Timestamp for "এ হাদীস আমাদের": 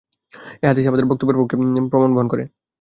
0.61-1.09